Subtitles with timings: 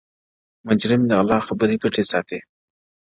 [0.67, 2.39] مجرم د غلا خبري پټي ساتي_